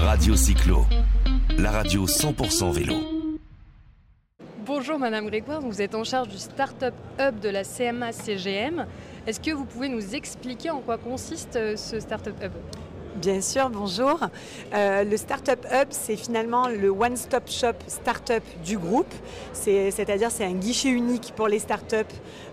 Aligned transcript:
Radio 0.00 0.36
Cyclo, 0.36 0.86
la 1.58 1.72
radio 1.72 2.06
100% 2.06 2.70
vélo. 2.70 2.94
Bonjour 4.64 4.98
Madame 4.98 5.26
Grégoire, 5.26 5.60
vous 5.60 5.82
êtes 5.82 5.94
en 5.94 6.04
charge 6.04 6.28
du 6.28 6.38
Startup 6.38 6.94
Hub 7.18 7.40
de 7.40 7.48
la 7.48 7.64
CMA 7.64 8.12
CGM. 8.12 8.86
Est-ce 9.26 9.40
que 9.40 9.50
vous 9.50 9.64
pouvez 9.64 9.88
nous 9.88 10.14
expliquer 10.14 10.70
en 10.70 10.80
quoi 10.80 10.98
consiste 10.98 11.56
euh, 11.56 11.76
ce 11.76 11.98
Startup 11.98 12.34
Hub? 12.40 12.52
Bien 13.20 13.40
sûr, 13.40 13.68
bonjour. 13.68 14.20
Euh, 14.72 15.02
le 15.02 15.16
Startup 15.16 15.58
Hub, 15.72 15.88
c'est 15.90 16.14
finalement 16.14 16.68
le 16.68 16.90
one-stop 16.90 17.42
shop 17.48 17.72
startup 17.88 18.44
du 18.64 18.78
groupe. 18.78 19.12
C'est-à-dire 19.52 20.30
c'est 20.30 20.44
un 20.44 20.52
guichet 20.52 20.90
unique 20.90 21.32
pour 21.34 21.48
les 21.48 21.58
startups 21.58 21.96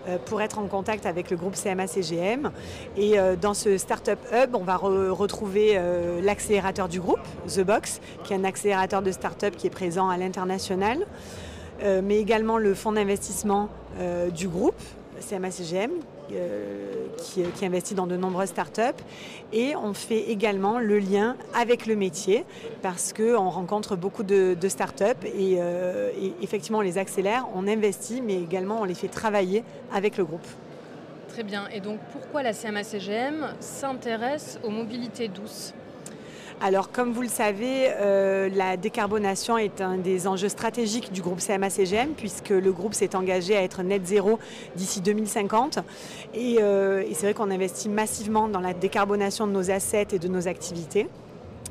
euh, 0.08 0.18
pour 0.24 0.42
être 0.42 0.58
en 0.58 0.66
contact 0.66 1.06
avec 1.06 1.30
le 1.30 1.36
groupe 1.36 1.54
CMA-CGM. 1.54 2.50
Et 2.96 3.16
euh, 3.16 3.36
dans 3.36 3.54
ce 3.54 3.78
Startup 3.78 4.18
Hub, 4.32 4.56
on 4.56 4.64
va 4.64 4.76
retrouver 4.76 5.80
l'accélérateur 6.22 6.88
du 6.88 7.00
groupe, 7.00 7.20
The 7.46 7.60
Box, 7.60 8.00
qui 8.24 8.32
est 8.32 8.36
un 8.36 8.44
accélérateur 8.44 9.02
de 9.02 9.12
startup 9.12 9.54
qui 9.56 9.68
est 9.68 9.70
présent 9.70 10.08
à 10.08 10.16
l'international, 10.16 11.06
mais 11.82 12.18
également 12.18 12.58
le 12.58 12.74
fonds 12.74 12.92
d'investissement 12.92 13.68
du 14.34 14.48
groupe, 14.48 14.80
CMA-CGM, 15.20 15.90
euh, 16.32 17.06
qui, 17.18 17.64
investit 17.64 17.94
dans 17.94 18.06
de 18.06 18.16
nombreuses 18.16 18.48
startups. 18.48 19.02
Et 19.52 19.74
on 19.76 19.94
fait 19.94 20.30
également 20.30 20.78
le 20.78 20.98
lien 20.98 21.36
avec 21.54 21.86
le 21.86 21.96
métier 21.96 22.44
parce 22.82 23.12
qu'on 23.12 23.48
rencontre 23.48 23.96
beaucoup 23.96 24.22
de, 24.22 24.56
startups 24.68 25.04
et, 25.24 25.56
euh, 25.58 26.10
et, 26.20 26.32
effectivement 26.42 26.78
on 26.78 26.82
les 26.82 26.98
accélère, 26.98 27.46
on 27.54 27.66
investit, 27.66 28.20
mais 28.20 28.34
également 28.34 28.80
on 28.80 28.84
les 28.84 28.94
fait 28.94 29.08
travailler 29.08 29.64
avec 29.92 30.16
le 30.16 30.24
groupe. 30.24 30.46
Très 31.28 31.42
bien. 31.42 31.68
Et 31.72 31.80
donc 31.80 31.98
pourquoi 32.12 32.42
la 32.42 32.52
CMA-CGM 32.52 33.54
s'intéresse 33.60 34.58
aux 34.62 34.70
mobilités 34.70 35.28
douces? 35.28 35.74
Alors, 36.62 36.90
comme 36.90 37.12
vous 37.12 37.20
le 37.20 37.28
savez, 37.28 37.90
euh, 38.00 38.48
la 38.48 38.78
décarbonation 38.78 39.58
est 39.58 39.82
un 39.82 39.98
des 39.98 40.26
enjeux 40.26 40.48
stratégiques 40.48 41.12
du 41.12 41.20
groupe 41.20 41.40
CMA-CGM, 41.40 42.14
puisque 42.16 42.48
le 42.48 42.72
groupe 42.72 42.94
s'est 42.94 43.14
engagé 43.14 43.54
à 43.54 43.62
être 43.62 43.82
net 43.82 44.06
zéro 44.06 44.38
d'ici 44.74 45.02
2050. 45.02 45.80
Euh, 46.34 47.02
et 47.02 47.12
c'est 47.12 47.26
vrai 47.26 47.34
qu'on 47.34 47.50
investit 47.50 47.90
massivement 47.90 48.48
dans 48.48 48.60
la 48.60 48.72
décarbonation 48.72 49.46
de 49.46 49.52
nos 49.52 49.70
assets 49.70 50.08
et 50.12 50.18
de 50.18 50.28
nos 50.28 50.48
activités. 50.48 51.08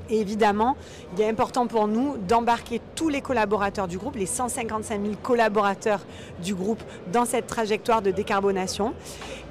Évidemment, 0.10 0.76
il 1.16 1.22
est 1.22 1.30
important 1.30 1.68
pour 1.68 1.88
nous 1.88 2.18
d'embarquer 2.18 2.82
tous 2.96 3.10
les 3.10 3.22
collaborateurs 3.22 3.88
du 3.88 3.98
groupe, 3.98 4.16
les 4.16 4.26
155 4.26 5.02
000 5.02 5.14
collaborateurs 5.22 6.02
du 6.44 6.54
groupe, 6.54 6.82
dans 7.12 7.26
cette 7.26 7.48
trajectoire 7.48 8.02
de 8.02 8.12
décarbonation. 8.12 8.94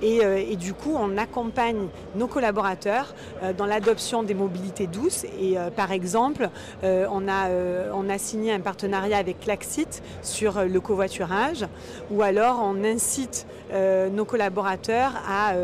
Et, 0.02 0.20
euh, 0.22 0.54
du 0.54 0.74
coup, 0.74 0.94
on 0.94 1.16
accompagne 1.16 1.88
nos 2.14 2.26
collaborateurs 2.26 3.14
euh, 3.42 3.52
dans 3.52 3.66
l'adoption 3.66 4.22
des 4.22 4.34
mobilités 4.34 4.86
douces. 4.86 5.24
Et 5.40 5.58
euh, 5.58 5.70
par 5.70 5.92
exemple, 5.92 6.48
on, 6.82 7.28
a, 7.28 7.48
on 7.92 8.08
a 8.08 8.18
signé 8.18 8.52
un 8.52 8.60
partenariat 8.60 9.18
avec 9.18 9.40
Claxit 9.40 10.02
sur 10.22 10.62
le 10.62 10.80
covoiturage, 10.80 11.66
ou 12.10 12.22
alors 12.22 12.60
on 12.62 12.84
incite 12.84 13.46
nos 13.72 14.24
collaborateurs 14.24 15.12
à, 15.28 15.54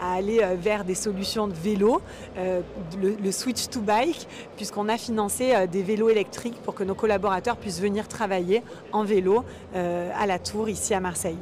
aller 0.00 0.40
vers 0.56 0.84
des 0.84 0.94
solutions 0.94 1.46
de 1.46 1.52
vélo, 1.52 2.00
le 2.36 3.32
switch 3.32 3.68
to 3.68 3.80
bike, 3.80 4.26
puisqu'on 4.56 4.88
a 4.88 4.98
financé 4.98 5.54
euh, 5.54 5.66
des 5.66 5.82
vélos 5.82 6.10
électriques 6.10 6.60
pour 6.62 6.74
que 6.74 6.84
nos 6.84 6.94
collaborateurs 6.94 7.56
puissent 7.56 7.80
venir 7.80 8.08
travailler 8.08 8.62
en 8.92 9.04
vélo 9.04 9.44
euh, 9.74 10.10
à 10.18 10.26
la 10.26 10.38
Tour, 10.38 10.68
ici 10.68 10.94
à 10.94 11.00
Marseille. 11.00 11.38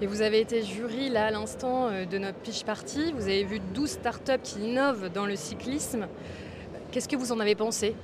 Et 0.00 0.06
vous 0.06 0.20
avez 0.20 0.40
été 0.40 0.62
jury 0.62 1.10
là 1.10 1.26
à 1.26 1.30
l'instant 1.30 1.86
euh, 1.86 2.04
de 2.04 2.18
notre 2.18 2.38
pitch 2.38 2.64
party. 2.64 3.12
Vous 3.12 3.22
avez 3.22 3.44
vu 3.44 3.60
12 3.60 3.88
startups 3.88 4.42
qui 4.42 4.60
innovent 4.60 5.10
dans 5.12 5.26
le 5.26 5.36
cyclisme. 5.36 6.08
Qu'est-ce 6.90 7.08
que 7.08 7.16
vous 7.16 7.32
en 7.32 7.40
avez 7.40 7.54
pensé? 7.54 7.94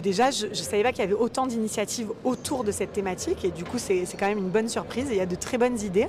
Déjà, 0.00 0.30
je 0.30 0.46
ne 0.46 0.54
savais 0.54 0.82
pas 0.82 0.92
qu'il 0.92 1.00
y 1.00 1.04
avait 1.04 1.14
autant 1.14 1.46
d'initiatives 1.46 2.08
autour 2.24 2.64
de 2.64 2.72
cette 2.72 2.92
thématique 2.92 3.44
et 3.44 3.50
du 3.50 3.64
coup, 3.64 3.78
c'est 3.78 4.04
quand 4.18 4.26
même 4.26 4.38
une 4.38 4.50
bonne 4.50 4.68
surprise. 4.68 5.06
il 5.10 5.16
y 5.16 5.20
a 5.20 5.26
de 5.26 5.34
très 5.34 5.58
bonnes 5.58 5.80
idées. 5.80 6.08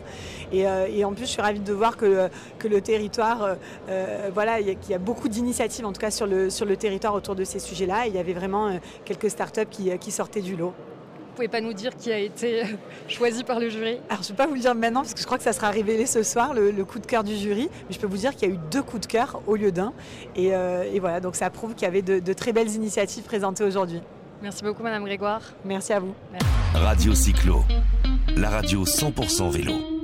Et, 0.51 0.67
euh, 0.67 1.05
en 1.05 1.13
plus, 1.13 1.25
je 1.25 1.31
suis 1.31 1.41
ravie 1.41 1.59
de 1.59 1.73
voir 1.73 1.97
que, 1.97 2.29
que 2.57 2.67
le 2.67 2.81
territoire, 2.81 3.43
euh, 3.43 3.55
euh, 3.89 4.29
voilà, 4.33 4.59
il 4.59 4.75
y, 4.89 4.93
a, 4.93 4.97
beaucoup 4.97 5.29
d'initiatives 5.29 5.85
en 5.85 5.93
tout 5.93 6.01
cas 6.01 6.11
sur 6.11 6.25
le, 6.25 6.49
sur 6.49 6.65
le 6.65 6.77
territoire 6.77 7.13
autour 7.13 7.35
de 7.35 7.43
ces 7.43 7.59
sujets-là. 7.59 8.07
il 8.07 8.15
y 8.15 8.17
avait 8.17 8.33
vraiment 8.33 8.79
quelques 9.03 9.29
startups 9.29 9.69
qui, 9.69 9.95
qui 9.99 10.11
sortaient 10.11 10.41
du 10.41 10.55
lot 10.55 10.73
pouvez 11.35 11.47
pas 11.47 11.61
nous 11.61 11.73
dire 11.73 11.95
qui 11.95 12.11
a 12.11 12.17
été 12.17 12.63
euh, 12.63 12.67
choisi 13.07 13.43
par 13.43 13.59
le 13.59 13.69
jury? 13.69 13.99
Alors 14.09 14.23
je 14.23 14.27
ne 14.27 14.33
vais 14.33 14.35
pas 14.35 14.47
vous 14.47 14.55
le 14.55 14.59
dire 14.59 14.73
maintenant 14.73 15.01
parce 15.01 15.13
que 15.13 15.19
je 15.19 15.25
crois 15.25 15.37
que 15.37 15.43
ça 15.43 15.53
sera 15.53 15.69
révélé 15.69 16.05
ce 16.05 16.23
soir, 16.23 16.53
le, 16.53 16.71
coup 16.85 16.99
de 16.99 17.05
cœur 17.05 17.23
du 17.23 17.35
jury. 17.35 17.69
Mais 17.87 17.93
je 17.93 17.99
peux 17.99 18.07
vous 18.07 18.17
dire 18.17 18.35
qu'il 18.35 18.49
y 18.49 18.51
a 18.51 18.55
eu 18.55 18.59
deux 18.71 18.81
coups 18.81 19.01
de 19.01 19.11
cœur 19.11 19.41
au 19.47 19.55
lieu 19.55 19.71
d'un. 19.71 19.93
Et, 20.35 20.55
euh, 20.55 20.85
voilà, 20.99 21.19
donc 21.19 21.35
ça 21.35 21.49
prouve 21.49 21.75
qu'il 21.75 21.83
y 21.83 21.87
avait 21.87 22.01
de, 22.01 22.33
très 22.33 22.53
belles 22.53 22.71
initiatives 22.71 23.23
présentées 23.23 23.63
aujourd'hui. 23.63 24.01
Merci 24.41 24.63
beaucoup 24.63 24.83
Madame 24.83 25.03
Grégoire. 25.03 25.41
Merci 25.63 25.93
à 25.93 25.99
vous. 25.99 26.13
Radio 26.73 27.13
Cyclo, 27.13 27.63
la 28.35 28.49
radio 28.49 28.83
100% 28.83 29.49
vélo. 29.49 29.94